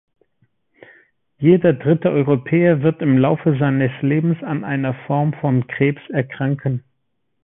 [1.37, 6.83] Jeder dritte Europäer wird im Laufe seines Lebens an einer Form von Krebs erkranken.